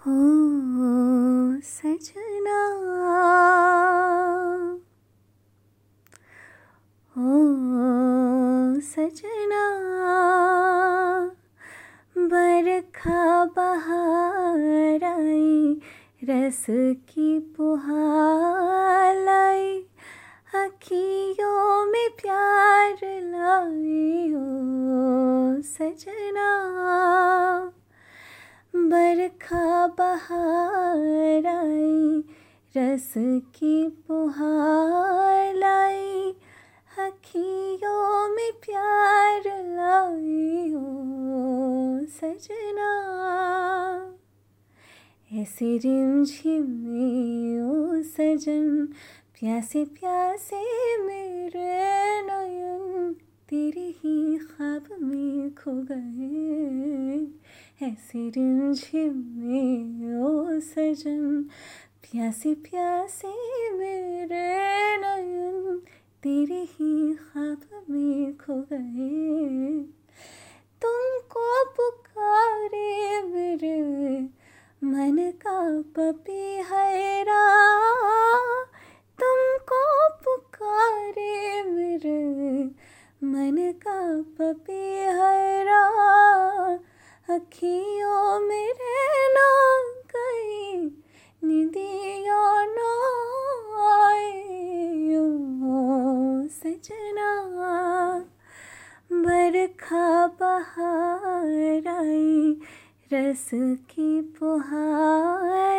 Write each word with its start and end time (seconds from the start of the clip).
हो 0.00 1.60
सजना। 1.60 2.60
हो 7.16 8.80
सजना। 8.80 9.80
बरखा 12.18 13.44
बहार 13.44 15.04
आई, 15.04 15.80
रस 16.24 16.66
की 17.10 17.40
पुहालाई 17.40 19.86
अखियों 20.54 21.86
में 21.86 22.10
प्यार 22.10 22.96
लाई 23.04 24.32
हो 24.32 25.62
सजना। 25.62 26.70
रस 32.76 33.14
की 33.54 33.88
पुहार 33.88 35.54
लाई, 35.54 36.34
अखियों 36.98 38.28
में 38.36 38.52
प्यार 38.52 39.42
लाई 39.46 40.72
हो 40.72 40.84
सजना। 42.06 42.92
ऐसे 45.32 45.78
रिमझिम, 45.78 46.62
ओ 47.70 48.02
सजन, 48.02 48.86
प्यासे 49.40 49.84
प्यासे 49.84 50.62
मेरे 50.98 52.22
नयन, 52.22 53.16
तेरे 53.48 53.88
ही 53.88 54.38
ख्वाब 54.38 55.02
में 55.02 55.54
खो 55.54 55.72
गए। 55.74 57.26
ऐसे 57.86 58.28
रिमझिम, 58.28 59.18
ओ 60.22 60.60
सजन 60.60 61.46
प्यासे 62.02 62.54
प्यासे 62.54 63.28
मेरे 63.70 64.96
नयन 64.96 65.82
तेरे 66.22 66.62
ही 66.62 67.14
ख्वाब 67.14 67.84
में 67.90 68.36
खो 68.36 68.54
गए। 68.72 69.82
तुमको 70.82 71.64
पुकारे 71.64 73.22
मेरे 73.22 73.80
मन 74.84 75.32
का 75.46 75.82
पपी 75.82 76.56
हैरा। 76.56 77.42
तुमको 79.20 80.08
पुकारे 80.08 81.62
मेरे 81.62 82.64
मन 83.24 83.72
का 83.86 84.22
पपी 84.22 84.82
हैरा। 85.18 85.84
अखियों 87.30 88.40
मेरे 88.40 88.98
ना 89.34 89.48
गई 90.16 90.76
निदिया 91.44 91.99
सजना 96.60 97.28
बरखा 99.12 100.26
बहार 100.40 101.86
आई 101.88 102.60
रस 103.12 103.48
की 103.90 104.20
पुहार 104.38 105.69